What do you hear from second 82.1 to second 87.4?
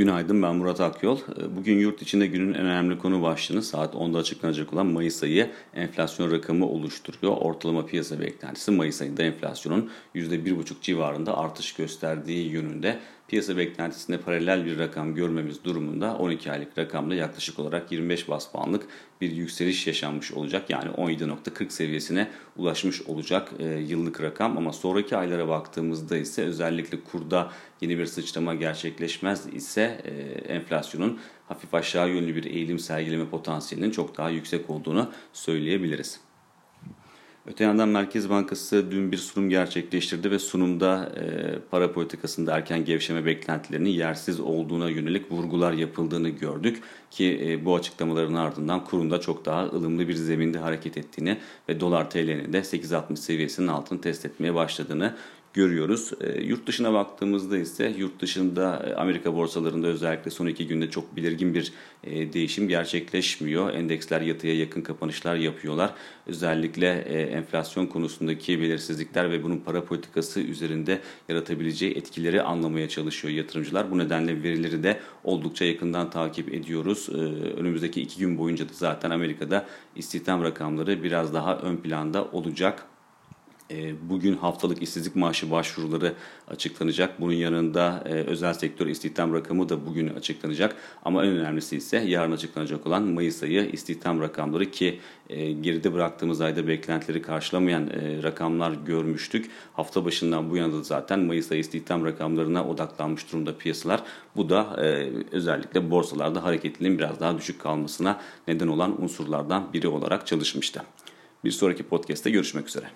olacak. Ee, bugün haftalık işsizlik maaşı başvuruları açıklanacak. Bunun